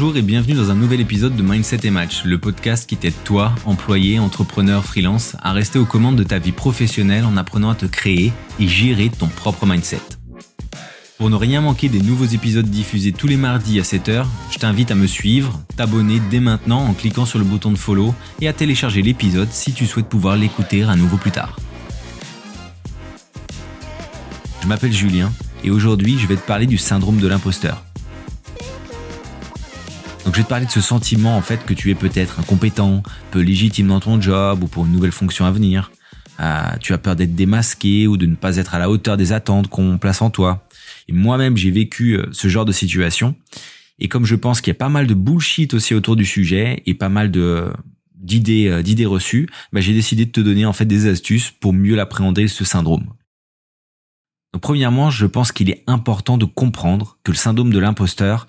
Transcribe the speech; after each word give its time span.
Bonjour 0.00 0.16
et 0.16 0.22
bienvenue 0.22 0.54
dans 0.54 0.70
un 0.70 0.76
nouvel 0.76 1.00
épisode 1.00 1.34
de 1.34 1.42
Mindset 1.42 1.80
et 1.82 1.90
Match, 1.90 2.22
le 2.24 2.38
podcast 2.38 2.88
qui 2.88 2.96
t'aide 2.96 3.20
toi, 3.24 3.52
employé, 3.64 4.20
entrepreneur, 4.20 4.84
freelance, 4.84 5.34
à 5.42 5.52
rester 5.52 5.80
aux 5.80 5.86
commandes 5.86 6.14
de 6.14 6.22
ta 6.22 6.38
vie 6.38 6.52
professionnelle 6.52 7.24
en 7.24 7.36
apprenant 7.36 7.70
à 7.70 7.74
te 7.74 7.84
créer 7.84 8.32
et 8.60 8.68
gérer 8.68 9.10
ton 9.10 9.26
propre 9.26 9.66
mindset. 9.66 9.98
Pour 11.18 11.30
ne 11.30 11.34
rien 11.34 11.62
manquer 11.62 11.88
des 11.88 11.98
nouveaux 11.98 12.26
épisodes 12.26 12.68
diffusés 12.70 13.10
tous 13.10 13.26
les 13.26 13.36
mardis 13.36 13.80
à 13.80 13.82
7h, 13.82 14.24
je 14.52 14.58
t'invite 14.58 14.92
à 14.92 14.94
me 14.94 15.08
suivre, 15.08 15.60
t'abonner 15.76 16.22
dès 16.30 16.38
maintenant 16.38 16.84
en 16.84 16.94
cliquant 16.94 17.26
sur 17.26 17.40
le 17.40 17.44
bouton 17.44 17.72
de 17.72 17.76
follow 17.76 18.14
et 18.40 18.46
à 18.46 18.52
télécharger 18.52 19.02
l'épisode 19.02 19.50
si 19.50 19.72
tu 19.72 19.84
souhaites 19.84 20.08
pouvoir 20.08 20.36
l'écouter 20.36 20.84
à 20.84 20.94
nouveau 20.94 21.16
plus 21.16 21.32
tard. 21.32 21.56
Je 24.62 24.68
m'appelle 24.68 24.92
Julien 24.92 25.32
et 25.64 25.72
aujourd'hui 25.72 26.20
je 26.20 26.28
vais 26.28 26.36
te 26.36 26.46
parler 26.46 26.66
du 26.66 26.78
syndrome 26.78 27.18
de 27.18 27.26
l'imposteur. 27.26 27.87
Donc 30.28 30.34
je 30.34 30.40
vais 30.40 30.44
te 30.44 30.50
parler 30.50 30.66
de 30.66 30.70
ce 30.70 30.82
sentiment 30.82 31.38
en 31.38 31.40
fait 31.40 31.64
que 31.64 31.72
tu 31.72 31.90
es 31.90 31.94
peut-être 31.94 32.38
incompétent, 32.38 33.02
peu 33.30 33.40
légitime 33.40 33.88
dans 33.88 33.98
ton 33.98 34.20
job 34.20 34.62
ou 34.62 34.66
pour 34.66 34.84
une 34.84 34.92
nouvelle 34.92 35.10
fonction 35.10 35.46
à 35.46 35.50
venir. 35.50 35.90
Euh, 36.38 36.68
tu 36.80 36.92
as 36.92 36.98
peur 36.98 37.16
d'être 37.16 37.34
démasqué 37.34 38.06
ou 38.06 38.18
de 38.18 38.26
ne 38.26 38.34
pas 38.34 38.58
être 38.58 38.74
à 38.74 38.78
la 38.78 38.90
hauteur 38.90 39.16
des 39.16 39.32
attentes 39.32 39.68
qu'on 39.68 39.96
place 39.96 40.20
en 40.20 40.28
toi. 40.28 40.68
Et 41.08 41.14
moi-même 41.14 41.56
j'ai 41.56 41.70
vécu 41.70 42.18
euh, 42.18 42.26
ce 42.32 42.48
genre 42.48 42.66
de 42.66 42.72
situation. 42.72 43.36
Et 44.00 44.08
comme 44.08 44.26
je 44.26 44.34
pense 44.34 44.60
qu'il 44.60 44.70
y 44.70 44.76
a 44.76 44.78
pas 44.78 44.90
mal 44.90 45.06
de 45.06 45.14
bullshit 45.14 45.72
aussi 45.72 45.94
autour 45.94 46.14
du 46.14 46.26
sujet 46.26 46.82
et 46.84 46.92
pas 46.92 47.08
mal 47.08 47.30
d'idées 47.30 48.68
euh, 48.68 48.82
d'idées 48.82 49.06
reçues, 49.06 49.48
bah, 49.72 49.80
j'ai 49.80 49.94
décidé 49.94 50.26
de 50.26 50.30
te 50.30 50.40
donner 50.40 50.66
en 50.66 50.74
fait 50.74 50.84
des 50.84 51.06
astuces 51.06 51.52
pour 51.52 51.72
mieux 51.72 51.96
l'appréhender 51.96 52.48
ce 52.48 52.66
syndrome. 52.66 53.14
Premièrement, 54.60 55.08
je 55.08 55.24
pense 55.24 55.52
qu'il 55.52 55.70
est 55.70 55.84
important 55.86 56.36
de 56.36 56.44
comprendre 56.44 57.16
que 57.24 57.30
le 57.30 57.36
syndrome 57.38 57.72
de 57.72 57.78
l'imposteur, 57.78 58.46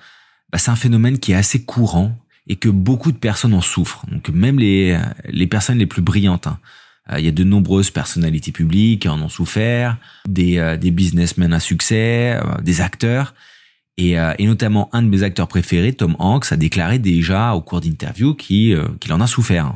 bah, 0.51 0.57
c'est 0.57 0.71
un 0.71 0.75
phénomène 0.75 1.19
qui 1.19 1.31
est 1.31 1.35
assez 1.35 1.63
courant 1.63 2.17
et 2.47 2.55
que 2.55 2.69
beaucoup 2.69 3.11
de 3.11 3.17
personnes 3.17 3.53
en 3.53 3.61
souffrent. 3.61 4.05
Donc 4.11 4.29
même 4.29 4.59
les, 4.59 4.99
les 5.29 5.47
personnes 5.47 5.77
les 5.77 5.85
plus 5.85 6.01
brillantes. 6.01 6.47
Hein. 6.47 6.59
Euh, 7.11 7.19
il 7.19 7.25
y 7.25 7.27
a 7.27 7.31
de 7.31 7.43
nombreuses 7.43 7.91
personnalités 7.91 8.51
publiques 8.51 9.03
qui 9.03 9.09
en 9.09 9.21
ont 9.21 9.29
souffert, 9.29 9.97
des, 10.27 10.57
euh, 10.57 10.77
des 10.77 10.91
businessmen 10.91 11.53
à 11.53 11.59
succès, 11.59 12.39
euh, 12.43 12.61
des 12.61 12.81
acteurs. 12.81 13.33
Et, 13.97 14.11
et, 14.13 14.45
notamment 14.45 14.89
un 14.93 15.01
de 15.01 15.09
mes 15.09 15.23
acteurs 15.23 15.49
préférés, 15.49 15.91
Tom 15.91 16.15
Hanks, 16.19 16.53
a 16.53 16.55
déclaré 16.55 16.99
déjà 16.99 17.53
au 17.53 17.59
cours 17.59 17.81
d'interview 17.81 18.33
qu'il 18.33 18.81
qu'il 19.01 19.11
en 19.11 19.19
a 19.19 19.27
souffert. 19.27 19.75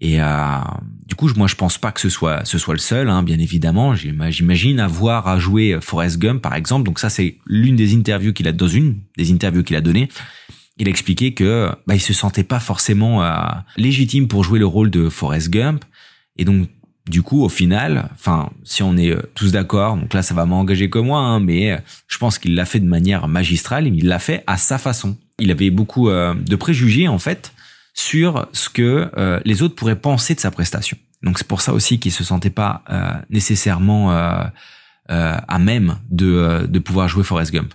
Et 0.00 0.20
euh, 0.20 0.58
du 1.06 1.14
coup, 1.14 1.28
moi, 1.36 1.46
je 1.46 1.54
pense 1.54 1.78
pas 1.78 1.90
que 1.90 2.00
ce 2.00 2.10
soit 2.10 2.44
ce 2.44 2.58
soit 2.58 2.74
le 2.74 2.80
seul, 2.80 3.08
hein, 3.08 3.22
bien 3.22 3.38
évidemment. 3.38 3.94
J'imagine 3.94 4.78
avoir 4.80 5.26
à 5.26 5.38
jouer 5.38 5.78
Forrest 5.80 6.18
Gump, 6.18 6.42
par 6.42 6.54
exemple. 6.54 6.84
Donc 6.84 6.98
ça, 6.98 7.08
c'est 7.08 7.38
l'une 7.46 7.76
des 7.76 7.94
interviews 7.94 8.32
qu'il 8.32 8.46
a 8.48 8.52
dans 8.52 8.68
une 8.68 8.98
des 9.16 9.32
interviews 9.32 9.62
qu'il 9.62 9.76
a 9.76 9.80
donné. 9.80 10.08
Il 10.78 10.88
a 10.88 10.90
expliqué 10.90 11.32
que 11.32 11.70
bah, 11.86 11.94
il 11.94 12.00
se 12.00 12.12
sentait 12.12 12.44
pas 12.44 12.60
forcément 12.60 13.22
euh, 13.22 13.32
légitime 13.78 14.28
pour 14.28 14.44
jouer 14.44 14.58
le 14.58 14.66
rôle 14.66 14.90
de 14.90 15.08
Forrest 15.08 15.48
Gump. 15.48 15.84
Et 16.36 16.44
donc, 16.44 16.68
du 17.08 17.22
coup, 17.22 17.42
au 17.42 17.48
final, 17.48 18.10
enfin, 18.14 18.50
si 18.64 18.82
on 18.82 18.96
est 18.98 19.10
euh, 19.10 19.22
tous 19.34 19.52
d'accord, 19.52 19.96
donc 19.96 20.12
là, 20.12 20.22
ça 20.22 20.34
va 20.34 20.44
m'engager 20.44 20.90
que 20.90 20.98
moi, 20.98 21.20
hein, 21.20 21.40
mais 21.40 21.72
euh, 21.72 21.78
je 22.08 22.18
pense 22.18 22.38
qu'il 22.38 22.54
l'a 22.54 22.66
fait 22.66 22.80
de 22.80 22.86
manière 22.86 23.26
magistrale. 23.28 23.86
Il 23.86 24.06
l'a 24.06 24.18
fait 24.18 24.44
à 24.46 24.58
sa 24.58 24.76
façon. 24.76 25.16
Il 25.38 25.50
avait 25.50 25.70
beaucoup 25.70 26.08
de 26.08 26.56
préjugés 26.56 27.08
en 27.08 27.18
fait 27.18 27.52
sur 27.96 28.46
ce 28.52 28.68
que 28.68 29.10
euh, 29.16 29.40
les 29.44 29.62
autres 29.62 29.74
pourraient 29.74 29.98
penser 29.98 30.34
de 30.34 30.40
sa 30.40 30.50
prestation. 30.50 30.96
Donc 31.22 31.38
c'est 31.38 31.48
pour 31.48 31.62
ça 31.62 31.72
aussi 31.72 31.98
qu'il 31.98 32.12
se 32.12 32.22
sentait 32.22 32.50
pas 32.50 32.84
euh, 32.90 33.10
nécessairement 33.30 34.12
euh, 34.12 34.44
à 35.08 35.58
même 35.58 35.98
de, 36.10 36.66
de 36.68 36.78
pouvoir 36.78 37.08
jouer 37.08 37.24
Forrest 37.24 37.52
Gump. 37.52 37.72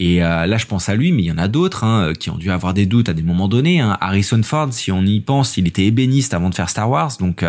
Et 0.00 0.20
là, 0.20 0.56
je 0.56 0.66
pense 0.66 0.88
à 0.88 0.94
lui, 0.94 1.10
mais 1.10 1.22
il 1.22 1.24
y 1.24 1.32
en 1.32 1.38
a 1.38 1.48
d'autres 1.48 1.82
hein, 1.82 2.12
qui 2.14 2.30
ont 2.30 2.38
dû 2.38 2.52
avoir 2.52 2.72
des 2.72 2.86
doutes 2.86 3.08
à 3.08 3.14
des 3.14 3.24
moments 3.24 3.48
donnés. 3.48 3.80
Hein. 3.80 3.98
Harrison 4.00 4.40
Ford, 4.44 4.72
si 4.72 4.92
on 4.92 5.02
y 5.02 5.18
pense, 5.18 5.56
il 5.56 5.66
était 5.66 5.86
ébéniste 5.86 6.34
avant 6.34 6.50
de 6.50 6.54
faire 6.54 6.70
Star 6.70 6.88
Wars, 6.88 7.16
donc 7.18 7.44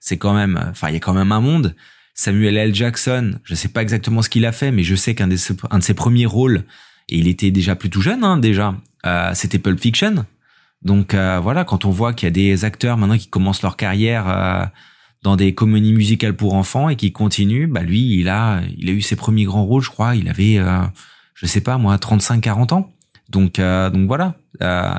c'est 0.00 0.16
quand 0.16 0.34
même, 0.34 0.60
enfin, 0.70 0.88
il 0.88 0.94
y 0.94 0.96
a 0.96 1.00
quand 1.00 1.14
même 1.14 1.30
un 1.30 1.40
monde. 1.40 1.76
Samuel 2.12 2.56
L. 2.56 2.74
Jackson, 2.74 3.38
je 3.44 3.54
sais 3.54 3.68
pas 3.68 3.80
exactement 3.80 4.22
ce 4.22 4.28
qu'il 4.28 4.44
a 4.44 4.50
fait, 4.50 4.72
mais 4.72 4.82
je 4.82 4.96
sais 4.96 5.14
qu'un 5.14 5.28
un 5.70 5.78
de 5.78 5.84
ses 5.84 5.94
premiers 5.94 6.26
rôles, 6.26 6.64
et 7.08 7.18
il 7.18 7.28
était 7.28 7.52
déjà 7.52 7.76
plutôt 7.76 8.00
jeune, 8.00 8.24
hein, 8.24 8.38
déjà, 8.38 8.74
c'était 9.34 9.60
Pulp 9.60 9.78
Fiction. 9.78 10.26
Donc 10.84 11.14
euh, 11.14 11.40
voilà, 11.42 11.64
quand 11.64 11.84
on 11.84 11.90
voit 11.90 12.12
qu'il 12.12 12.26
y 12.26 12.28
a 12.28 12.30
des 12.30 12.64
acteurs 12.64 12.96
maintenant 12.96 13.16
qui 13.16 13.28
commencent 13.28 13.62
leur 13.62 13.76
carrière 13.76 14.28
euh, 14.28 14.64
dans 15.22 15.36
des 15.36 15.54
comédies 15.54 15.94
musicales 15.94 16.36
pour 16.36 16.54
enfants 16.54 16.88
et 16.88 16.96
qui 16.96 17.10
continuent, 17.12 17.66
bah 17.66 17.82
lui, 17.82 18.18
il 18.18 18.28
a, 18.28 18.60
il 18.76 18.90
a 18.90 18.92
eu 18.92 19.00
ses 19.00 19.16
premiers 19.16 19.44
grands 19.44 19.64
rôles, 19.64 19.82
je 19.82 19.90
crois, 19.90 20.14
il 20.14 20.28
avait, 20.28 20.58
euh, 20.58 20.82
je 21.34 21.46
sais 21.46 21.62
pas 21.62 21.78
moi, 21.78 21.96
35-40 21.96 22.74
ans. 22.74 22.90
Donc, 23.30 23.58
donc 23.58 24.06
voilà, 24.06 24.34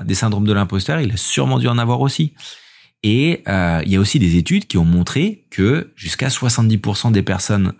des 0.04 0.16
syndromes 0.16 0.46
de 0.46 0.52
l'imposteur, 0.52 1.00
il 1.00 1.14
a 1.14 1.16
sûrement 1.16 1.60
dû 1.60 1.68
en 1.68 1.78
avoir 1.78 2.02
aussi. 2.02 2.34
Et 3.04 3.44
il 3.48 3.90
y 3.90 3.96
a 3.96 4.00
aussi 4.00 4.18
des 4.18 4.36
études 4.36 4.66
qui 4.66 4.80
ont 4.80 4.84
montré 4.84 5.46
que 5.52 5.94
jusqu'à 5.96 6.28
70% 6.28 7.12
des 7.12 7.22
personnes 7.22 7.74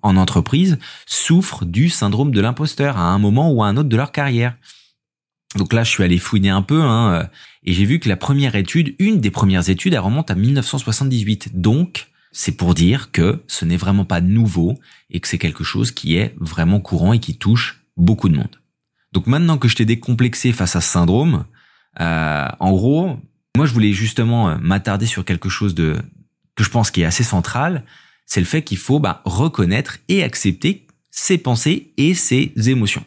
en 0.00 0.16
entreprise 0.16 0.78
souffrent 1.06 1.66
du 1.66 1.90
syndrome 1.90 2.32
de 2.32 2.40
l'imposteur 2.40 2.96
à 2.96 3.10
un 3.10 3.18
moment 3.18 3.52
ou 3.52 3.62
à 3.62 3.66
un 3.66 3.76
autre 3.76 3.90
de 3.90 3.96
leur 3.96 4.12
carrière. 4.12 4.56
Donc 5.56 5.72
là, 5.72 5.84
je 5.84 5.90
suis 5.90 6.02
allé 6.02 6.18
fouiner 6.18 6.50
un 6.50 6.62
peu, 6.62 6.80
hein, 6.80 7.12
euh, 7.12 7.24
et 7.64 7.72
j'ai 7.72 7.84
vu 7.84 7.98
que 7.98 8.08
la 8.08 8.16
première 8.16 8.54
étude, 8.54 8.94
une 8.98 9.20
des 9.20 9.30
premières 9.30 9.68
études, 9.68 9.94
elle 9.94 10.00
remonte 10.00 10.30
à 10.30 10.34
1978. 10.34 11.60
Donc, 11.60 12.08
c'est 12.32 12.52
pour 12.52 12.74
dire 12.74 13.12
que 13.12 13.42
ce 13.46 13.64
n'est 13.64 13.76
vraiment 13.76 14.06
pas 14.06 14.20
nouveau 14.20 14.78
et 15.10 15.20
que 15.20 15.28
c'est 15.28 15.38
quelque 15.38 15.64
chose 15.64 15.90
qui 15.90 16.16
est 16.16 16.34
vraiment 16.38 16.80
courant 16.80 17.12
et 17.12 17.20
qui 17.20 17.36
touche 17.36 17.82
beaucoup 17.96 18.28
de 18.30 18.36
monde. 18.36 18.58
Donc 19.12 19.26
maintenant 19.26 19.58
que 19.58 19.68
je 19.68 19.76
t'ai 19.76 19.84
décomplexé 19.84 20.52
face 20.52 20.74
à 20.74 20.80
ce 20.80 20.90
syndrome, 20.90 21.44
euh, 22.00 22.48
en 22.58 22.72
gros, 22.72 23.18
moi 23.54 23.66
je 23.66 23.74
voulais 23.74 23.92
justement 23.92 24.48
euh, 24.48 24.56
m'attarder 24.58 25.06
sur 25.06 25.24
quelque 25.26 25.50
chose 25.50 25.74
de 25.74 25.96
que 26.54 26.64
je 26.64 26.70
pense 26.70 26.90
qui 26.90 27.02
est 27.02 27.06
assez 27.06 27.24
central, 27.24 27.84
c'est 28.26 28.40
le 28.40 28.46
fait 28.46 28.62
qu'il 28.62 28.78
faut 28.78 28.98
bah, 28.98 29.20
reconnaître 29.24 29.98
et 30.08 30.22
accepter 30.22 30.86
ses 31.10 31.38
pensées 31.38 31.92
et 31.98 32.14
ses 32.14 32.52
émotions. 32.66 33.04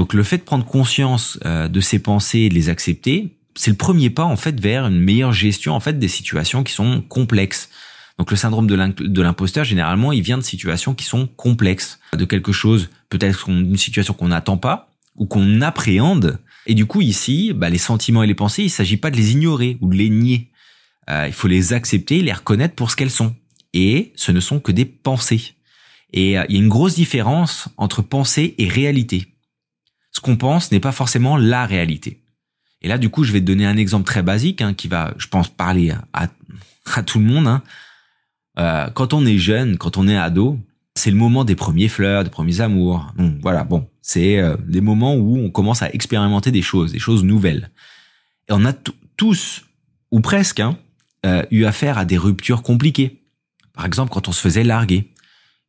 Donc 0.00 0.14
le 0.14 0.22
fait 0.22 0.38
de 0.38 0.44
prendre 0.44 0.64
conscience 0.64 1.38
euh, 1.44 1.68
de 1.68 1.78
ses 1.82 1.98
pensées 1.98 2.38
et 2.38 2.48
de 2.48 2.54
les 2.54 2.70
accepter, 2.70 3.36
c'est 3.54 3.70
le 3.70 3.76
premier 3.76 4.08
pas 4.08 4.24
en 4.24 4.36
fait 4.36 4.58
vers 4.58 4.86
une 4.86 4.98
meilleure 4.98 5.34
gestion 5.34 5.74
en 5.74 5.80
fait 5.80 5.98
des 5.98 6.08
situations 6.08 6.64
qui 6.64 6.72
sont 6.72 7.02
complexes. 7.02 7.68
Donc 8.16 8.30
le 8.30 8.36
syndrome 8.38 8.66
de 8.66 9.20
l'imposteur, 9.20 9.62
généralement, 9.62 10.12
il 10.12 10.22
vient 10.22 10.38
de 10.38 10.42
situations 10.42 10.94
qui 10.94 11.04
sont 11.04 11.26
complexes, 11.26 12.00
de 12.16 12.24
quelque 12.24 12.50
chose, 12.50 12.88
peut-être 13.10 13.50
une 13.50 13.76
situation 13.76 14.14
qu'on 14.14 14.28
n'attend 14.28 14.56
pas 14.56 14.88
ou 15.16 15.26
qu'on 15.26 15.60
appréhende. 15.60 16.38
Et 16.64 16.72
du 16.72 16.86
coup, 16.86 17.02
ici, 17.02 17.52
bah, 17.54 17.68
les 17.68 17.76
sentiments 17.76 18.22
et 18.22 18.26
les 18.26 18.34
pensées, 18.34 18.62
il 18.62 18.70
s'agit 18.70 18.96
pas 18.96 19.10
de 19.10 19.18
les 19.18 19.32
ignorer 19.32 19.76
ou 19.82 19.90
de 19.90 19.96
les 19.96 20.08
nier. 20.08 20.48
Euh, 21.10 21.26
il 21.26 21.34
faut 21.34 21.46
les 21.46 21.74
accepter, 21.74 22.22
les 22.22 22.32
reconnaître 22.32 22.74
pour 22.74 22.90
ce 22.90 22.96
qu'elles 22.96 23.10
sont. 23.10 23.34
Et 23.74 24.14
ce 24.16 24.32
ne 24.32 24.40
sont 24.40 24.60
que 24.60 24.72
des 24.72 24.86
pensées. 24.86 25.56
Et 26.14 26.38
euh, 26.38 26.46
il 26.48 26.54
y 26.54 26.58
a 26.58 26.62
une 26.62 26.70
grosse 26.70 26.94
différence 26.94 27.68
entre 27.76 28.00
pensée 28.00 28.54
et 28.56 28.66
réalité 28.66 29.26
ce 30.20 30.22
qu'on 30.22 30.36
pense 30.36 30.70
n'est 30.70 30.80
pas 30.80 30.92
forcément 30.92 31.38
la 31.38 31.64
réalité. 31.64 32.20
Et 32.82 32.88
là, 32.88 32.98
du 32.98 33.08
coup, 33.08 33.24
je 33.24 33.32
vais 33.32 33.40
te 33.40 33.46
donner 33.46 33.64
un 33.64 33.78
exemple 33.78 34.04
très 34.04 34.22
basique 34.22 34.60
hein, 34.60 34.74
qui 34.74 34.86
va, 34.86 35.14
je 35.16 35.26
pense, 35.28 35.48
parler 35.48 35.94
à, 36.12 36.28
tout 37.02 37.18
le 37.18 37.24
monde. 37.24 37.46
Hein. 37.46 37.62
Euh, 38.58 38.90
quand 38.90 39.14
on 39.14 39.24
est 39.24 39.38
jeune, 39.38 39.78
quand 39.78 39.96
on 39.96 40.06
est 40.08 40.18
ado, 40.18 40.58
c'est 40.94 41.10
le 41.10 41.16
moment 41.16 41.44
des 41.44 41.54
premiers 41.54 41.88
fleurs, 41.88 42.22
des 42.22 42.28
premiers 42.28 42.60
amours. 42.60 43.14
Donc 43.16 43.36
voilà, 43.40 43.64
bon, 43.64 43.88
c'est 44.02 44.38
euh, 44.38 44.58
des 44.66 44.82
moments 44.82 45.14
où 45.14 45.38
on 45.38 45.48
commence 45.48 45.80
à 45.80 45.88
expérimenter 45.90 46.50
des 46.50 46.60
choses, 46.60 46.92
des 46.92 46.98
choses 46.98 47.24
nouvelles. 47.24 47.70
Et 48.50 48.52
on 48.52 48.66
a 48.66 48.74
tous, 49.16 49.64
ou 50.10 50.20
presque, 50.20 50.60
hein, 50.60 50.76
euh, 51.24 51.42
eu 51.50 51.64
affaire 51.64 51.96
à 51.96 52.04
des 52.04 52.18
ruptures 52.18 52.62
compliquées. 52.62 53.22
Par 53.72 53.86
exemple, 53.86 54.12
quand 54.12 54.28
on 54.28 54.32
se 54.32 54.40
faisait 54.42 54.64
larguer. 54.64 55.08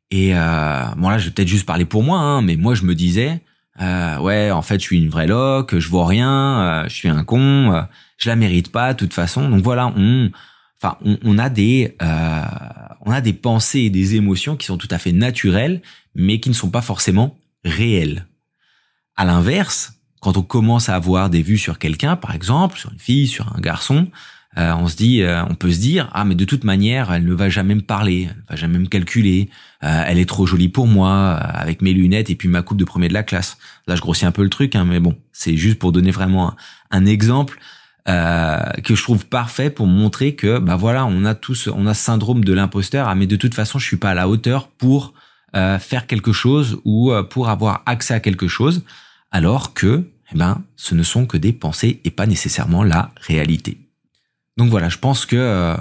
Et 0.10 0.34
bon 0.34 1.08
là, 1.08 1.18
je 1.18 1.28
vais 1.28 1.32
peut-être 1.32 1.48
juste 1.48 1.66
parler 1.66 1.86
pour 1.86 2.04
moi, 2.04 2.42
mais 2.42 2.58
moi 2.58 2.76
je 2.76 2.84
me 2.84 2.96
disais, 2.96 3.40
euh, 3.79 4.20
ouais, 4.20 4.52
en 4.52 4.62
fait, 4.62 4.79
je 4.79 4.85
suis 4.85 4.97
une 5.02 5.09
vraie 5.09 5.28
loque, 5.28 5.78
je 5.78 5.88
vois 5.88 6.06
rien, 6.08 6.62
euh, 6.62 6.84
je 6.90 6.94
suis 6.94 7.08
un 7.08 7.23
con, 7.23 7.73
euh, 7.73 7.82
je 8.18 8.29
la 8.29 8.35
mérite 8.35 8.72
pas 8.72 8.94
de 8.94 8.97
toute 8.97 9.14
façon. 9.14 9.50
Donc 9.50 9.64
voilà, 9.64 9.94
on, 9.96 10.29
enfin, 10.82 10.97
on, 11.03 11.38
a 11.38 11.50
des, 11.50 11.96
euh, 12.02 12.41
on 13.02 13.12
a 13.12 13.22
des 13.22 13.34
pensées 13.34 13.82
et 13.82 13.90
des 13.90 14.16
émotions 14.16 14.58
qui 14.58 14.66
sont 14.66 14.78
tout 14.78 14.90
à 14.91 14.97
fait 14.97 15.14
naturelles, 15.14 15.82
mais 16.16 16.40
qui 16.40 16.50
ne 16.50 16.56
sont 16.56 16.70
pas 16.70 16.82
forcément 16.82 17.38
réelles. 17.64 18.28
À 19.16 19.26
l'inverse, 19.26 19.94
quand 20.20 20.38
on 20.38 20.44
commence 20.44 20.90
à 20.90 20.96
avoir 20.96 21.29
des 21.29 21.41
vues 21.41 21.58
sur 21.58 21.79
quelqu'un, 21.79 22.16
par 22.16 22.35
exemple, 22.35 22.78
sur 22.78 22.91
une 22.91 23.00
fille, 23.00 23.28
sur 23.28 23.56
un 23.56 23.62
garçon, 23.62 24.09
euh, 24.58 24.74
on 24.74 24.88
se 24.88 24.98
dit, 24.98 25.22
euh, 25.22 25.44
on 25.46 25.56
peut 25.56 25.72
se 25.72 25.80
dire, 25.80 26.09
ah 26.14 26.26
mais 26.26 26.36
de 26.36 26.44
toute 26.44 26.66
manière, 26.66 27.12
elle 27.14 27.26
ne 27.26 27.34
va 27.34 27.48
jamais 27.50 27.76
me 27.76 27.82
parler, 27.82 28.28
elle 28.30 28.44
va 28.50 28.56
jamais 28.58 28.80
me 28.80 28.88
calculer, 28.88 29.50
euh, 29.84 30.03
elle 30.06 30.18
est 30.18 30.28
trop 30.28 30.46
jolie 30.46 30.68
pour 30.68 30.88
moi, 30.88 31.36
avec 31.36 31.82
mes 31.82 31.94
lunettes 31.94 32.30
et 32.30 32.36
puis 32.36 32.50
ma 32.50 32.62
coupe 32.62 32.78
de 32.78 32.84
premier 32.84 33.08
de 33.08 33.14
la 33.14 33.24
classe. 33.24 33.58
Là, 33.88 33.96
je 33.96 34.02
grossis 34.02 34.26
un 34.26 34.32
peu 34.32 34.44
le 34.44 34.50
truc, 34.50 34.76
hein, 34.76 34.84
mais 34.84 35.00
bon, 35.00 35.18
c'est 35.32 35.56
juste 35.56 35.80
pour 35.80 35.94
donner 35.94 36.12
vraiment 36.12 36.53
un, 36.92 37.06
exemple 37.06 37.59
que 38.06 38.96
je 38.96 39.02
trouve 39.03 39.26
parfait 39.26 39.70
pour 39.70 39.88
montrer 39.88 40.36
que, 40.36 40.59
bah 40.59 40.76
voilà, 40.76 41.06
on 41.06 41.24
a 41.24 41.34
tous, 41.34 41.70
on 41.74 41.86
a 41.86 41.94
syndrome 41.94 42.44
de 42.44 42.52
l'imposteur, 42.52 43.08
ah 43.08 43.16
mais 43.16 43.28
de 43.28 43.38
toute 43.38 43.54
façon, 43.54 43.80
je 43.80 43.86
suis 43.86 43.97
pas 43.97 44.09
à 44.09 44.14
la 44.14 44.28
hauteur 44.28 44.68
pour 44.68 45.14
faire 45.54 46.08
quelque 46.08 46.34
chose 46.34 46.82
ou 46.84 47.14
pour 47.30 47.47
avoir 47.47 47.84
accès 47.86 48.14
à 48.14 48.20
quelque 48.20 48.50
chose, 48.50 48.84
alors 49.32 49.74
que 49.74 50.04
eh 50.34 50.38
ben, 50.38 50.62
ce 50.76 50.94
ne 50.94 51.04
sont 51.04 51.26
que 51.26 51.38
des 51.38 51.54
pensées 51.54 52.02
et 52.04 52.12
pas 52.12 52.26
nécessairement 52.26 52.84
la 52.84 53.12
réalité. 53.16 53.78
Donc 54.58 54.70
voilà, 54.70 54.90
je 54.90 54.98
pense 54.98 55.26
que 55.26 55.36
euh, 55.36 55.76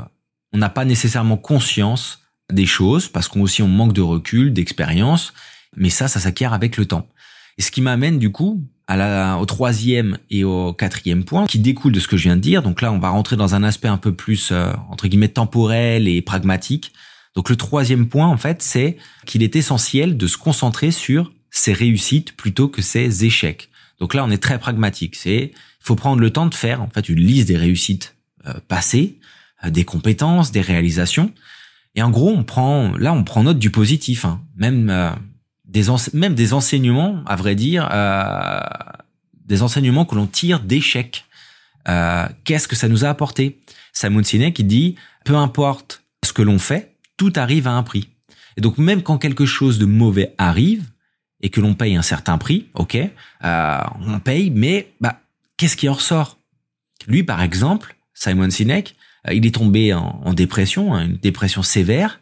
on 0.52 0.58
n'a 0.58 0.68
pas 0.68 0.84
nécessairement 0.84 1.36
conscience 1.36 2.20
des 2.52 2.66
choses 2.66 3.08
parce 3.08 3.28
qu'on 3.28 3.42
aussi 3.42 3.62
on 3.62 3.68
manque 3.68 3.92
de 3.92 4.00
recul, 4.00 4.52
d'expérience, 4.52 5.32
mais 5.76 5.90
ça, 5.90 6.08
ça 6.08 6.20
s'acquiert 6.20 6.52
avec 6.52 6.76
le 6.76 6.86
temps. 6.86 7.08
Et 7.58 7.62
ce 7.62 7.70
qui 7.70 7.80
m'amène 7.82 8.18
du 8.18 8.32
coup 8.32 8.64
à 8.86 8.96
la, 8.96 9.38
au 9.38 9.46
troisième 9.46 10.18
et 10.30 10.42
au 10.42 10.72
quatrième 10.72 11.24
point 11.24 11.46
qui 11.46 11.58
découle 11.58 11.92
de 11.92 12.00
ce 12.00 12.08
que 12.08 12.16
je 12.16 12.24
viens 12.24 12.36
de 12.36 12.40
dire. 12.40 12.62
Donc 12.62 12.80
là, 12.80 12.92
on 12.92 12.98
va 12.98 13.10
rentrer 13.10 13.36
dans 13.36 13.54
un 13.54 13.62
aspect 13.62 13.88
un 13.88 13.98
peu 13.98 14.12
plus 14.12 14.50
euh, 14.50 14.72
entre 14.88 15.06
guillemets 15.06 15.28
temporel 15.28 16.08
et 16.08 16.22
pragmatique. 16.22 16.92
Donc 17.36 17.50
le 17.50 17.56
troisième 17.56 18.08
point, 18.08 18.26
en 18.26 18.36
fait, 18.36 18.62
c'est 18.62 18.96
qu'il 19.26 19.42
est 19.42 19.54
essentiel 19.54 20.16
de 20.16 20.26
se 20.26 20.36
concentrer 20.36 20.90
sur 20.90 21.32
ses 21.50 21.72
réussites 21.72 22.36
plutôt 22.36 22.68
que 22.68 22.82
ses 22.82 23.24
échecs. 23.24 23.68
Donc 24.00 24.14
là, 24.14 24.24
on 24.24 24.30
est 24.30 24.42
très 24.42 24.58
pragmatique. 24.58 25.14
C'est, 25.14 25.52
il 25.54 25.84
faut 25.84 25.94
prendre 25.94 26.20
le 26.20 26.30
temps 26.30 26.46
de 26.46 26.54
faire 26.54 26.82
en 26.82 26.88
fait 26.88 27.08
une 27.08 27.20
liste 27.20 27.46
des 27.46 27.56
réussites 27.56 28.16
euh, 28.46 28.54
passées, 28.68 29.18
euh, 29.64 29.70
des 29.70 29.84
compétences, 29.84 30.50
des 30.50 30.62
réalisations. 30.62 31.32
Et 31.94 32.02
en 32.02 32.08
gros, 32.08 32.30
on 32.30 32.42
prend, 32.42 32.96
là, 32.96 33.12
on 33.12 33.22
prend 33.22 33.42
note 33.42 33.58
du 33.58 33.70
positif, 33.70 34.24
hein. 34.24 34.40
même 34.56 34.88
euh, 34.88 35.10
des 35.66 35.84
même 36.14 36.34
des 36.34 36.54
enseignements, 36.54 37.22
à 37.26 37.36
vrai 37.36 37.54
dire, 37.54 37.88
des 39.44 39.62
enseignements 39.62 40.04
que 40.04 40.14
l'on 40.14 40.26
tire 40.26 40.60
d'échecs. 40.60 41.26
Qu'est-ce 42.44 42.66
que 42.66 42.74
ça 42.74 42.88
nous 42.88 43.04
a 43.04 43.08
apporté? 43.08 43.60
Simon 43.92 44.24
Sinek 44.24 44.66
dit 44.66 44.96
peu 45.24 45.36
importe 45.36 46.02
ce 46.24 46.32
que 46.32 46.42
l'on 46.42 46.58
fait, 46.58 46.96
tout 47.16 47.32
arrive 47.36 47.68
à 47.68 47.72
un 47.72 47.82
prix. 47.82 48.08
Et 48.56 48.60
donc 48.60 48.78
même 48.78 49.02
quand 49.02 49.18
quelque 49.18 49.46
chose 49.46 49.78
de 49.78 49.86
mauvais 49.86 50.34
arrive, 50.38 50.84
et 51.40 51.50
que 51.50 51.60
l'on 51.60 51.74
paye 51.74 51.94
un 51.94 52.02
certain 52.02 52.36
prix, 52.38 52.66
ok, 52.74 52.98
on 53.42 54.18
paye, 54.24 54.50
mais 54.50 54.92
bah, 55.00 55.20
qu'est-ce 55.56 55.76
qui 55.76 55.88
en 55.88 55.94
ressort? 55.94 56.38
Lui, 57.06 57.22
par 57.22 57.42
exemple, 57.42 57.94
Simon 58.20 58.50
Sinek, 58.50 58.96
euh, 59.28 59.34
il 59.34 59.46
est 59.46 59.54
tombé 59.54 59.94
en, 59.94 60.34
dépression, 60.34 60.94
hein, 60.94 61.06
une 61.06 61.16
dépression 61.16 61.62
sévère, 61.62 62.20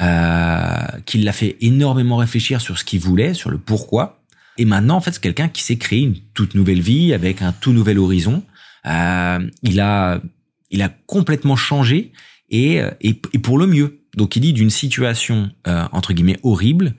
euh, 0.00 1.00
qui 1.06 1.18
l'a 1.18 1.32
fait 1.32 1.56
énormément 1.60 2.16
réfléchir 2.16 2.60
sur 2.60 2.78
ce 2.78 2.84
qu'il 2.84 3.00
voulait, 3.00 3.34
sur 3.34 3.50
le 3.50 3.58
pourquoi. 3.58 4.22
Et 4.58 4.64
maintenant, 4.64 4.96
en 4.96 5.00
fait, 5.00 5.12
c'est 5.12 5.20
quelqu'un 5.20 5.48
qui 5.48 5.62
s'est 5.62 5.76
créé 5.76 6.00
une 6.00 6.16
toute 6.34 6.54
nouvelle 6.54 6.80
vie 6.80 7.14
avec 7.14 7.40
un 7.40 7.52
tout 7.52 7.72
nouvel 7.72 7.98
horizon. 7.98 8.42
Euh, 8.86 9.50
il 9.62 9.80
a, 9.80 10.20
il 10.70 10.82
a 10.82 10.90
complètement 11.06 11.56
changé 11.56 12.12
et, 12.50 12.82
et, 13.00 13.20
et 13.32 13.38
pour 13.38 13.58
le 13.58 13.66
mieux. 13.66 14.00
Donc, 14.16 14.36
il 14.36 14.40
dit 14.40 14.52
d'une 14.52 14.70
situation 14.70 15.50
euh, 15.66 15.84
entre 15.92 16.12
guillemets 16.12 16.38
horrible 16.42 16.94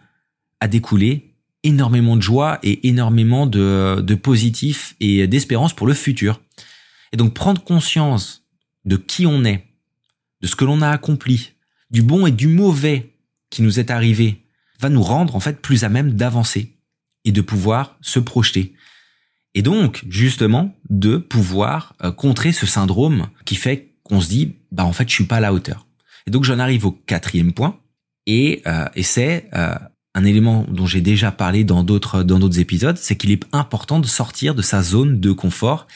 a 0.60 0.68
découlé 0.68 1.34
énormément 1.64 2.16
de 2.16 2.22
joie 2.22 2.60
et 2.64 2.88
énormément 2.88 3.46
de, 3.46 4.02
de 4.02 4.16
positif 4.16 4.96
et 5.00 5.28
d'espérance 5.28 5.74
pour 5.74 5.86
le 5.86 5.94
futur. 5.94 6.40
Et 7.12 7.18
donc 7.18 7.34
prendre 7.34 7.64
conscience 7.64 8.46
de 8.86 8.98
qui 8.98 9.26
on 9.26 9.44
est, 9.44 9.66
de 10.42 10.48
ce 10.48 10.56
que 10.56 10.66
l'on 10.66 10.82
a 10.82 10.90
accompli, 10.90 11.54
du 11.90 12.02
bon 12.02 12.26
et 12.26 12.32
du 12.32 12.48
mauvais 12.48 13.14
qui 13.50 13.62
nous 13.62 13.80
est 13.80 13.92
arrivé, 13.92 14.46
va 14.80 14.90
nous 14.90 15.04
rendre 15.04 15.36
en 15.36 15.40
fait 15.40 15.62
plus 15.62 15.84
à 15.84 15.90
même 15.90 16.14
d'avancer 16.14 16.78
et 17.26 17.32
de 17.32 17.42
pouvoir 17.42 17.98
se 18.02 18.20
projeter. 18.20 18.74
Et 19.54 19.62
donc, 19.62 20.06
justement, 20.08 20.76
de 20.90 21.18
pouvoir 21.18 21.94
euh, 22.02 22.12
contrer 22.12 22.54
ce 22.54 22.66
syndrome 22.66 23.28
qui 23.46 23.56
fait 23.56 23.94
qu'on 24.04 24.22
se 24.22 24.30
dit, 24.30 24.56
bah 24.72 24.86
en 24.86 24.94
fait, 24.94 25.08
je 25.10 25.14
suis 25.14 25.26
pas 25.26 25.38
à 25.38 25.42
la 25.42 25.54
hauteur. 25.54 25.86
Et 26.26 26.32
donc, 26.32 26.46
j'en 26.46 26.58
arrive 26.58 26.86
au 26.86 26.92
quatrième 26.92 27.52
point, 27.52 27.80
et, 28.26 28.62
euh, 28.66 28.88
et 28.96 29.04
c'est 29.04 29.50
euh, 29.54 29.76
un 30.14 30.24
élément 30.24 30.66
dont 30.70 30.86
j'ai 30.86 31.02
déjà 31.02 31.32
parlé 31.32 31.64
dans 31.64 31.84
d'autres 31.84 32.24
dans 32.24 32.40
d'autres 32.40 32.60
épisodes, 32.60 32.98
c'est 32.98 33.18
qu'il 33.18 33.32
est 33.32 33.44
important 33.52 34.00
de 34.00 34.08
sortir 34.08 34.56
de 34.56 34.62
sa 34.62 34.82
zone 34.82 35.20
de 35.20 35.32
confort 35.32 35.88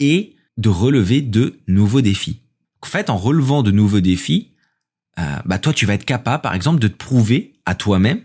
et 0.00 0.36
de 0.56 0.68
relever 0.68 1.20
de 1.20 1.58
nouveaux 1.66 2.00
défis. 2.00 2.40
En 2.82 2.86
fait, 2.86 3.10
en 3.10 3.16
relevant 3.16 3.62
de 3.62 3.70
nouveaux 3.70 4.00
défis, 4.00 4.52
euh, 5.18 5.36
bah 5.44 5.58
toi, 5.58 5.72
tu 5.72 5.86
vas 5.86 5.94
être 5.94 6.04
capable, 6.04 6.42
par 6.42 6.54
exemple, 6.54 6.80
de 6.80 6.88
te 6.88 6.96
prouver 6.96 7.54
à 7.64 7.74
toi-même 7.74 8.20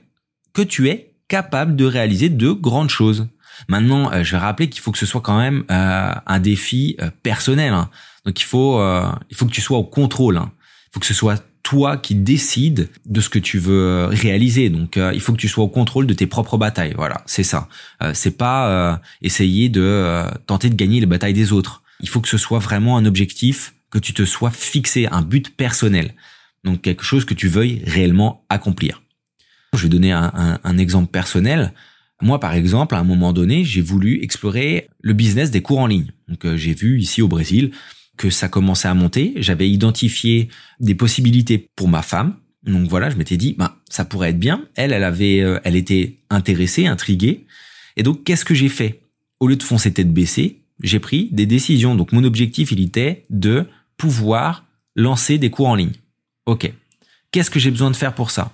que 0.54 0.62
tu 0.62 0.90
es 0.90 1.14
capable 1.28 1.76
de 1.76 1.86
réaliser 1.86 2.30
de 2.30 2.52
grandes 2.52 2.90
choses. 2.90 3.28
Maintenant, 3.68 4.12
euh, 4.12 4.24
je 4.24 4.32
vais 4.32 4.38
rappeler 4.38 4.70
qu'il 4.70 4.82
faut 4.82 4.92
que 4.92 4.98
ce 4.98 5.06
soit 5.06 5.22
quand 5.22 5.38
même 5.38 5.64
euh, 5.70 6.14
un 6.26 6.40
défi 6.40 6.98
personnel. 7.24 7.74
Hein. 7.74 7.90
Donc, 8.26 8.40
il 8.40 8.46
faut 8.46 8.82
il 9.30 9.36
faut 9.36 9.46
que 9.46 9.52
tu 9.52 9.62
sois 9.62 9.78
au 9.78 9.84
contrôle. 9.84 10.38
Hein. 10.38 10.52
Il 10.88 10.94
faut 10.94 11.00
que 11.00 11.06
ce 11.06 11.14
soit 11.14 11.44
toi 11.68 11.98
qui 11.98 12.16
décides 12.16 12.88
de 13.06 13.20
ce 13.20 13.28
que 13.28 13.40
tu 13.40 13.60
veux 13.60 14.06
réaliser. 14.06 14.70
Donc 14.70 14.96
euh, 14.96 15.12
il 15.14 15.20
faut 15.20 15.34
que 15.34 15.38
tu 15.38 15.50
sois 15.50 15.66
au 15.66 15.68
contrôle 15.68 16.08
de 16.08 16.14
tes 16.14 16.26
propres 16.26 16.58
batailles. 16.58 16.94
Voilà, 16.96 17.22
c'est 17.26 17.44
ça. 17.44 17.68
Euh, 18.02 18.12
c'est 18.14 18.38
pas 18.38 18.70
euh, 18.70 18.96
essayer 19.22 19.68
de 19.68 20.24
tenter 20.46 20.70
de 20.70 20.76
gagner 20.76 21.02
les 21.02 21.06
batailles 21.06 21.34
des 21.34 21.52
autres. 21.52 21.84
Il 22.00 22.10
faut 22.10 22.22
que 22.22 22.30
ce 22.30 22.38
soit 22.38 22.60
vraiment 22.60 22.98
un 22.98 23.06
objectif 23.06 23.74
que 23.90 24.00
tu 24.00 24.14
te 24.14 24.26
sois 24.26 24.52
fixé, 24.52 25.08
un 25.08 25.22
but 25.22 25.56
personnel. 25.56 26.14
Donc 26.64 26.82
quelque 26.82 27.04
chose 27.04 27.26
que 27.26 27.34
tu 27.34 27.48
veuilles 27.48 27.82
réellement 27.86 28.46
accomplir. 28.50 29.02
Je 29.74 29.84
vais 29.84 29.90
donner 29.90 30.12
un, 30.12 30.78
exemple 30.78 31.12
personnel. 31.12 31.74
Moi, 32.22 32.40
par 32.40 32.54
exemple, 32.54 32.96
à 32.96 33.00
un 33.00 33.04
moment 33.04 33.34
donné, 33.34 33.64
j'ai 33.64 33.82
voulu 33.82 34.24
explorer 34.24 34.90
le 35.02 35.14
business 35.14 35.52
des 35.52 35.62
cours 35.62 35.80
en 35.80 35.88
ligne. 35.88 36.12
Donc, 36.28 36.56
j'ai 36.56 36.74
vu 36.74 37.00
ici 37.00 37.22
au 37.22 37.28
Brésil 37.28 37.72
que 38.18 38.30
ça 38.30 38.50
commençait 38.50 38.88
à 38.88 38.94
monter. 38.94 39.34
J'avais 39.38 39.70
identifié 39.70 40.50
des 40.80 40.96
possibilités 40.96 41.70
pour 41.76 41.88
ma 41.88 42.02
femme. 42.02 42.36
Donc 42.64 42.90
voilà, 42.90 43.10
je 43.10 43.16
m'étais 43.16 43.38
dit, 43.38 43.56
bah, 43.58 43.78
ça 43.90 44.04
pourrait 44.04 44.32
être 44.32 44.40
bien. 44.40 44.66
Elle, 44.76 44.92
elle 44.92 45.04
avait, 45.04 45.42
euh, 45.42 45.60
elle 45.64 45.76
était 45.76 46.18
intéressée, 46.30 46.88
intriguée. 46.88 47.46
Et 47.96 48.04
donc, 48.04 48.24
qu'est-ce 48.24 48.46
que 48.46 48.54
j'ai 48.54 48.70
fait? 48.70 49.02
Au 49.40 49.48
lieu 49.48 49.56
de 49.56 49.64
foncer 49.64 49.94
tête 49.94 50.12
baissée, 50.12 50.64
j'ai 50.82 51.00
pris 51.00 51.30
des 51.32 51.46
décisions. 51.46 51.96
Donc, 51.96 52.12
mon 52.12 52.24
objectif, 52.24 52.72
il 52.72 52.82
était 52.82 53.26
de 53.30 53.66
pouvoir 53.98 54.66
lancer 54.96 55.38
des 55.38 55.50
cours 55.50 55.68
en 55.68 55.76
ligne. 55.76 55.94
Ok. 56.46 56.72
Qu'est-ce 57.32 57.52
que 57.52 57.60
j'ai 57.60 57.72
besoin 57.72 57.92
de 57.92 57.96
faire 57.96 58.16
pour 58.16 58.32
ça? 58.32 58.54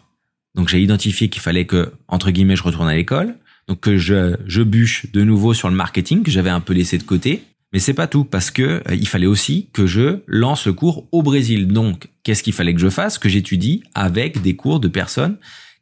Donc, 0.56 0.70
j'ai 0.70 0.82
identifié 0.82 1.30
qu'il 1.30 1.42
fallait 1.42 1.66
que, 1.66 1.94
entre 2.08 2.32
guillemets, 2.32 2.56
je 2.56 2.64
retourne 2.64 2.88
à 2.88 2.96
l'école. 2.96 3.36
Donc, 3.68 3.80
que 3.80 3.98
je, 3.98 4.36
je 4.46 4.62
bûche 4.62 5.12
de 5.12 5.24
nouveau 5.24 5.54
sur 5.54 5.70
le 5.70 5.76
marketing 5.76 6.24
que 6.24 6.32
j'avais 6.32 6.50
un 6.50 6.60
peu 6.60 6.74
laissé 6.74 6.98
de 6.98 7.04
côté. 7.04 7.44
Mais 7.72 7.80
c'est 7.80 7.94
pas 7.94 8.08
tout 8.08 8.24
parce 8.24 8.52
que 8.52 8.84
euh, 8.88 8.96
il 8.96 9.08
fallait 9.08 9.26
aussi 9.26 9.70
que 9.74 9.88
je 9.88 10.20
lance 10.28 10.68
le 10.68 10.74
cours 10.74 11.08
au 11.12 11.24
Brésil. 11.24 11.68
Donc, 11.68 12.10
qu'est-ce 12.24 12.44
qu'il 12.44 12.54
fallait 12.54 12.74
que 12.74 12.80
je 12.80 12.90
fasse? 12.90 13.18
Que 13.18 13.30
j'étudie 13.30 13.84
avec 13.96 14.42
des 14.42 14.56
cours 14.56 14.80
de 14.80 14.88
personnes 14.88 15.38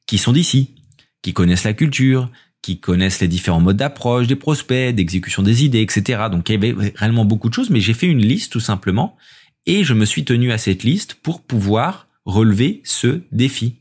qui 0.08 0.18
sont 0.18 0.32
d'ici, 0.32 0.70
qui 1.22 1.34
connaissent 1.34 1.66
la 1.66 1.74
culture, 1.74 2.30
qui 2.62 2.80
connaissent 2.80 3.20
les 3.20 3.28
différents 3.28 3.60
modes 3.60 3.78
d'approche 3.78 4.28
des 4.28 4.36
prospects, 4.36 4.94
d'exécution 4.94 5.44
des 5.44 5.66
idées, 5.66 5.82
etc. 5.82 6.24
Donc, 6.32 6.50
il 6.50 6.54
y 6.54 6.56
avait 6.56 6.94
réellement 6.96 7.26
beaucoup 7.26 7.50
de 7.50 7.54
choses, 7.54 7.70
mais 7.70 7.80
j'ai 7.80 7.94
fait 7.94 8.08
une 8.08 8.22
liste 8.22 8.52
tout 8.52 8.60
simplement 8.60 9.18
et 9.66 9.84
je 9.84 9.94
me 9.94 10.06
suis 10.06 10.26
tenu 10.26 10.52
à 10.52 10.58
cette 10.58 10.84
liste 10.84 11.16
pour 11.16 11.42
pouvoir 11.42 12.08
relever 12.26 12.82
ce 12.84 13.22
défi. 13.32 13.76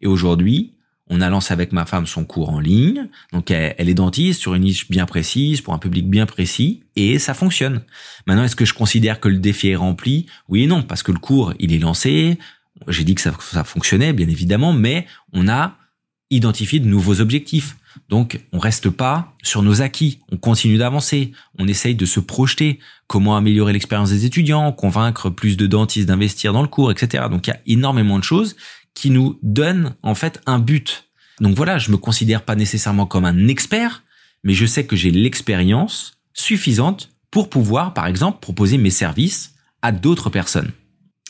Et 0.00 0.06
aujourd'hui, 0.06 0.74
on 1.10 1.20
a 1.20 1.30
lancé 1.30 1.52
avec 1.52 1.72
ma 1.72 1.86
femme 1.86 2.06
son 2.06 2.24
cours 2.24 2.50
en 2.50 2.60
ligne. 2.60 3.08
Donc 3.32 3.50
elle, 3.50 3.88
est 3.88 3.94
dentiste 3.94 4.40
sur 4.40 4.54
une 4.54 4.62
niche 4.62 4.88
bien 4.90 5.06
précise, 5.06 5.60
pour 5.60 5.74
un 5.74 5.78
public 5.78 6.08
bien 6.08 6.26
précis, 6.26 6.82
et 6.96 7.18
ça 7.18 7.34
fonctionne. 7.34 7.82
Maintenant, 8.26 8.44
est-ce 8.44 8.56
que 8.56 8.64
je 8.64 8.74
considère 8.74 9.20
que 9.20 9.28
le 9.28 9.38
défi 9.38 9.68
est 9.68 9.76
rempli? 9.76 10.26
Oui 10.48 10.64
et 10.64 10.66
non, 10.66 10.82
parce 10.82 11.02
que 11.02 11.12
le 11.12 11.18
cours, 11.18 11.54
il 11.58 11.72
est 11.72 11.78
lancé. 11.78 12.38
J'ai 12.88 13.04
dit 13.04 13.14
que 13.14 13.22
ça, 13.22 13.32
ça 13.40 13.64
fonctionnait, 13.64 14.12
bien 14.12 14.28
évidemment, 14.28 14.72
mais 14.72 15.06
on 15.32 15.48
a 15.48 15.76
identifié 16.30 16.80
de 16.80 16.86
nouveaux 16.86 17.20
objectifs. 17.20 17.76
Donc, 18.08 18.40
on 18.52 18.58
reste 18.58 18.90
pas 18.90 19.34
sur 19.42 19.62
nos 19.62 19.82
acquis. 19.82 20.20
On 20.30 20.36
continue 20.36 20.78
d'avancer. 20.78 21.32
On 21.58 21.66
essaye 21.66 21.94
de 21.94 22.06
se 22.06 22.20
projeter. 22.20 22.78
Comment 23.06 23.36
améliorer 23.36 23.72
l'expérience 23.72 24.10
des 24.10 24.24
étudiants, 24.24 24.72
convaincre 24.72 25.30
plus 25.30 25.56
de 25.56 25.66
dentistes 25.66 26.06
d'investir 26.06 26.52
dans 26.52 26.62
le 26.62 26.68
cours, 26.68 26.90
etc. 26.90 27.24
Donc, 27.30 27.46
il 27.46 27.50
y 27.50 27.54
a 27.54 27.60
énormément 27.66 28.18
de 28.18 28.24
choses 28.24 28.56
qui 28.94 29.10
nous 29.10 29.38
donne 29.42 29.94
en 30.02 30.14
fait 30.14 30.40
un 30.46 30.58
but. 30.58 31.08
Donc 31.40 31.54
voilà, 31.54 31.78
je 31.78 31.92
me 31.92 31.96
considère 31.96 32.44
pas 32.44 32.56
nécessairement 32.56 33.06
comme 33.06 33.24
un 33.24 33.46
expert, 33.46 34.02
mais 34.42 34.54
je 34.54 34.66
sais 34.66 34.86
que 34.86 34.96
j'ai 34.96 35.12
l'expérience 35.12 36.18
suffisante 36.32 37.10
pour 37.30 37.48
pouvoir, 37.48 37.94
par 37.94 38.06
exemple, 38.06 38.40
proposer 38.40 38.76
mes 38.76 38.90
services 38.90 39.54
à 39.82 39.92
d'autres 39.92 40.30
personnes. 40.30 40.72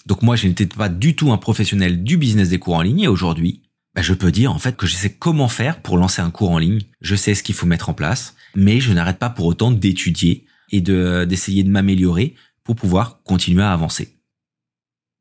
Donc 0.06 0.22
moi, 0.22 0.36
je 0.36 0.46
n'étais 0.46 0.66
pas 0.66 0.88
du 0.88 1.14
tout 1.14 1.30
un 1.30 1.36
professionnel 1.36 2.02
du 2.02 2.16
business 2.16 2.48
des 2.48 2.58
cours 2.58 2.76
en 2.76 2.82
ligne 2.82 3.00
et 3.00 3.08
aujourd'hui, 3.08 3.60
bah, 3.98 4.02
je 4.02 4.14
peux 4.14 4.30
dire 4.30 4.52
en 4.52 4.60
fait 4.60 4.76
que 4.76 4.86
je 4.86 4.94
sais 4.94 5.12
comment 5.12 5.48
faire 5.48 5.82
pour 5.82 5.98
lancer 5.98 6.22
un 6.22 6.30
cours 6.30 6.52
en 6.52 6.58
ligne. 6.58 6.82
Je 7.00 7.16
sais 7.16 7.34
ce 7.34 7.42
qu'il 7.42 7.56
faut 7.56 7.66
mettre 7.66 7.88
en 7.88 7.94
place, 7.94 8.36
mais 8.54 8.78
je 8.78 8.92
n'arrête 8.92 9.18
pas 9.18 9.28
pour 9.28 9.46
autant 9.46 9.72
d'étudier 9.72 10.46
et 10.70 10.80
de 10.80 11.26
d'essayer 11.28 11.64
de 11.64 11.68
m'améliorer 11.68 12.36
pour 12.62 12.76
pouvoir 12.76 13.24
continuer 13.24 13.64
à 13.64 13.72
avancer. 13.72 14.14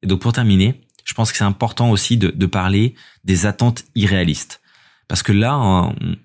Et 0.03 0.07
donc 0.07 0.21
pour 0.21 0.31
terminer, 0.31 0.79
je 1.05 1.15
pense 1.15 1.31
que 1.31 1.39
c'est 1.39 1.43
important 1.43 1.89
aussi 1.89 2.17
de, 2.17 2.45
parler 2.45 2.93
des 3.23 3.47
attentes 3.47 3.83
irréalistes. 3.95 4.61
Parce 5.07 5.23
que 5.23 5.31
là, 5.31 5.57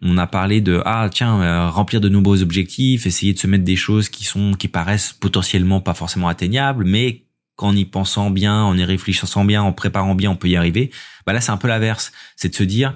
on 0.02 0.18
a 0.18 0.26
parlé 0.26 0.60
de 0.60 0.82
ah 0.84 1.08
tiens 1.10 1.40
euh, 1.40 1.70
remplir 1.70 2.02
de 2.02 2.10
nouveaux 2.10 2.42
objectifs, 2.42 3.06
essayer 3.06 3.32
de 3.32 3.38
se 3.38 3.46
mettre 3.46 3.64
des 3.64 3.76
choses 3.76 4.10
qui 4.10 4.24
sont 4.24 4.52
qui 4.52 4.68
paraissent 4.68 5.14
potentiellement 5.14 5.80
pas 5.80 5.94
forcément 5.94 6.28
atteignables, 6.28 6.84
mais 6.84 7.22
qu'en 7.62 7.76
y 7.76 7.84
pensant 7.84 8.30
bien, 8.30 8.62
en 8.62 8.76
y 8.76 8.84
réfléchissant 8.84 9.44
bien, 9.44 9.62
en 9.62 9.72
préparant 9.72 10.16
bien, 10.16 10.30
on 10.32 10.36
peut 10.36 10.48
y 10.48 10.56
arriver. 10.56 10.90
Bah 11.26 11.32
là, 11.32 11.40
c'est 11.40 11.52
un 11.52 11.56
peu 11.56 11.68
l'inverse. 11.68 12.10
C'est 12.36 12.48
de 12.48 12.54
se 12.54 12.64
dire 12.64 12.94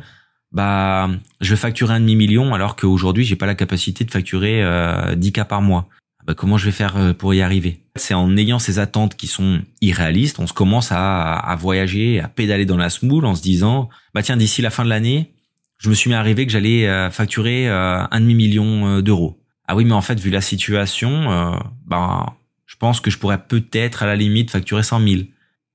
bah 0.53 1.09
je 1.41 1.51
vais 1.51 1.57
facturer 1.57 1.95
un 1.95 2.01
demi 2.01 2.15
million 2.15 2.55
alors 2.55 2.77
qu'aujourd'hui 2.77 3.25
j'ai 3.25 3.35
pas 3.35 3.47
la 3.47 3.57
capacité 3.57 4.05
de 4.05 4.11
facturer 4.11 4.63
euh, 4.63 5.15
10 5.15 5.33
cas 5.33 5.45
par 5.45 5.61
mois. 5.61 5.89
Bah, 6.25 6.35
comment 6.35 6.57
je 6.57 6.67
vais 6.67 6.73
faire 6.73 6.97
euh, 6.97 7.13
pour 7.13 7.35
y 7.35 7.43
arriver? 7.43 7.81
C'est 7.97 8.15
en 8.15 8.37
ayant 8.37 8.59
ces 8.59 8.79
attentes 8.79 9.17
qui 9.17 9.27
sont 9.27 9.61
irréalistes, 9.81 10.39
on 10.39 10.47
se 10.47 10.53
commence 10.53 10.91
à, 10.93 11.57
voyager, 11.59 12.21
à 12.21 12.29
pédaler 12.29 12.65
dans 12.65 12.77
la 12.77 12.91
smoule 12.91 13.27
en 13.27 13.35
se 13.35 13.43
disant 13.43 13.89
bah 14.15 14.23
tiens 14.23 14.37
d'ici 14.37 14.63
la 14.63 14.71
fin 14.71 14.85
de 14.85 14.89
l'année, 14.89 15.33
je 15.79 15.91
me 15.91 15.95
suis 15.95 16.11
mis 16.11 16.17
à 16.17 16.23
rêver 16.23 16.47
que 16.47 16.53
j'allais 16.53 16.89
euh, 16.89 17.11
facturer 17.11 17.69
euh, 17.69 18.03
un 18.11 18.21
demi 18.21 18.35
million 18.35 19.01
d'euros. 19.01 19.39
Ah 19.69 19.75
oui 19.75 19.85
mais 19.85 19.93
en 19.93 20.01
fait 20.01 20.19
vu 20.19 20.31
la 20.31 20.41
situation, 20.41 21.59
bah 21.87 22.37
je 22.77 22.79
pense 22.79 23.01
que 23.01 23.11
je 23.11 23.17
pourrais 23.17 23.43
peut-être 23.43 24.03
à 24.03 24.07
la 24.07 24.17
limite 24.17 24.51
facturer 24.51 24.83
100 24.83 25.09
000. 25.09 25.23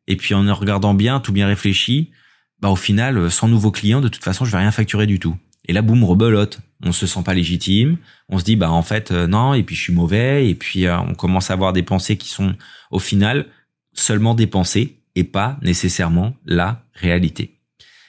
Et 0.05 0.15
puis 0.17 0.36
en 0.36 0.53
regardant 0.53 0.93
bien, 0.93 1.20
tout 1.20 1.31
bien 1.31 1.48
réfléchi, 1.48 2.12
bah 2.60 2.70
au 2.70 2.75
final, 2.75 3.31
sans 3.31 3.48
nouveaux 3.48 3.72
clients, 3.72 4.01
de 4.01 4.08
toute 4.08 4.24
façon, 4.24 4.46
je 4.46 4.51
vais 4.51 4.60
rien 4.60 4.70
facturer 4.70 5.08
du 5.08 5.17
tout. 5.17 5.36
Et 5.65 5.74
là, 5.74 5.81
boum, 5.81 6.03
rebelote. 6.03 6.60
On 6.84 6.91
se 6.91 7.08
sent 7.08 7.24
pas 7.25 7.34
légitime. 7.34 7.98
On 8.29 8.38
se 8.38 8.43
dit, 8.43 8.55
bah 8.55 8.70
en 8.70 8.84
fait, 8.84 9.10
euh, 9.10 9.25
non, 9.25 9.55
et 9.55 9.63
puis 9.63 9.75
je 9.75 9.81
suis 9.81 9.93
mauvais. 9.93 10.48
Et 10.48 10.53
puis 10.53 10.86
euh, 10.86 11.00
on 11.00 11.15
commence 11.15 11.50
à 11.50 11.53
avoir 11.53 11.74
des 11.74 11.81
pensées 11.81 12.17
qui 12.17 12.29
sont 12.29 12.55
au 12.91 13.00
final 13.00 13.48
seulement 13.93 14.36
des 14.36 14.46
pensées 14.46 15.00
et 15.15 15.24
pas 15.24 15.58
nécessairement 15.63 16.36
la 16.46 16.86
réalité. 16.93 17.58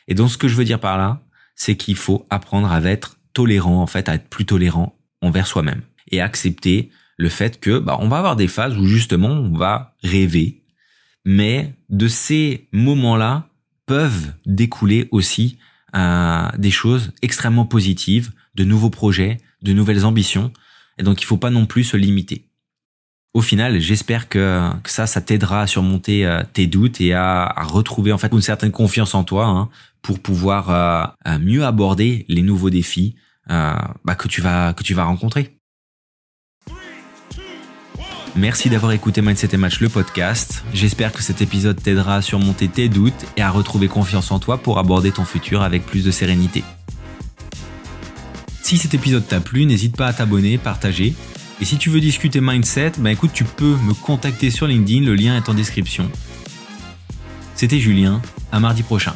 Et 0.07 0.15
donc 0.15 0.31
ce 0.31 0.37
que 0.37 0.49
je 0.49 0.55
veux 0.55 0.65
dire 0.65 0.81
par 0.81 0.99
là, 0.99 1.23
c'est 1.55 1.77
qu'il 1.77 1.97
faut 1.97 2.27
apprendre 2.29 2.71
à 2.71 2.83
être 2.83 3.17
tolérant, 3.33 3.81
en 3.81 3.87
fait, 3.87 4.11
à 4.11 4.17
être 4.17 4.29
plus 4.29 4.45
tolérant 4.45 4.99
envers 5.23 5.47
soi-même 5.47 5.81
et 6.11 6.21
accepter 6.21 6.91
le 7.17 7.29
fait 7.29 7.61
que 7.61 7.79
bah, 7.79 7.97
on 8.01 8.09
va 8.09 8.19
avoir 8.19 8.37
des 8.37 8.49
phases 8.49 8.77
où 8.77 8.87
justement 8.87 9.29
on 9.29 9.57
va 9.57 9.95
rêver, 10.03 10.63
mais 11.25 11.75
de 11.89 12.09
ces 12.09 12.69
moments-là 12.73 13.49
peuvent 13.87 14.33
découler 14.47 15.09
aussi 15.11 15.59
euh, 15.95 16.49
des 16.57 16.71
choses 16.71 17.13
extrêmement 17.21 17.67
positives, 17.67 18.33
de 18.55 18.65
nouveaux 18.65 18.91
projets, 18.91 19.39
de 19.63 19.73
nouvelles 19.73 20.05
ambitions, 20.05 20.53
et 20.99 21.03
donc 21.03 21.23
il 21.23 21.27
faut 21.27 21.37
pas 21.37 21.51
non 21.51 21.67
plus 21.67 21.85
se 21.85 21.97
limiter. 21.97 22.49
Au 23.35 23.41
final, 23.41 23.81
j'espère 23.81 24.29
que, 24.29 24.71
ça, 24.85 25.07
ça 25.07 25.21
t'aidera 25.21 25.63
à 25.63 25.67
surmonter 25.67 26.27
euh, 26.27 26.43
tes 26.53 26.67
doutes 26.67 27.01
et 27.01 27.15
à, 27.15 27.55
retrouver 27.63 28.13
en 28.13 28.19
fait 28.19 28.33
une 28.33 28.43
certaine 28.43 28.73
confiance 28.73 29.15
en 29.15 29.25
toi 29.25 29.47
hein, 29.47 29.69
pour 30.03 30.21
pouvoir 30.21 30.71
euh, 31.27 31.39
mieux 31.39 31.65
aborder 31.65 32.27
les 32.29 32.43
nouveaux 32.43 32.71
défis 32.71 33.17
bah, 33.49 34.15
que 34.17 34.29
tu 34.29 34.41
vas 34.41 34.73
que 34.73 34.83
tu 34.83 34.95
vas 34.95 35.05
rencontrer. 35.05 35.59
Merci 38.35 38.71
d'avoir 38.71 38.93
écouté 38.93 39.21
Mindset 39.21 39.51
et 39.53 39.57
Match 39.59 39.81
le 39.81 39.91
podcast. 39.91 40.65
J'espère 40.73 41.13
que 41.13 41.23
cet 41.23 41.43
épisode 41.43 41.81
t'aidera 41.83 42.17
à 42.17 42.23
surmonter 42.23 42.67
tes 42.67 42.89
doutes 42.89 43.27
et 43.37 43.43
à 43.43 43.51
retrouver 43.51 43.89
confiance 43.89 44.31
en 44.31 44.39
toi 44.39 44.57
pour 44.57 44.79
aborder 44.79 45.13
ton 45.13 45.27
futur 45.27 45.61
avec 45.61 45.85
plus 45.85 46.03
de 46.03 46.11
sérénité. 46.11 46.65
Si 48.63 48.79
cet 48.79 48.95
épisode 48.95 49.29
t'a 49.29 49.41
plu, 49.41 49.67
n'hésite 49.67 49.99
pas 49.99 50.07
à 50.07 50.13
t'abonner, 50.15 50.57
partager. 50.57 51.15
Et 51.61 51.67
si 51.67 51.77
tu 51.77 51.91
veux 51.91 52.01
discuter 52.01 52.41
mindset, 52.41 52.93
bah 52.99 53.13
écoute, 53.13 53.33
tu 53.35 53.45
peux 53.45 53.77
me 53.77 53.93
contacter 53.93 54.51
sur 54.51 54.67
LinkedIn, 54.67 55.05
le 55.05 55.15
lien 55.15 55.37
est 55.37 55.51
en 55.51 55.55
description. 55.55 56.11
C'était 57.55 57.81
Julien, 57.81 58.23
à 58.51 58.61
mardi 58.61 58.83
prochain. 58.83 59.15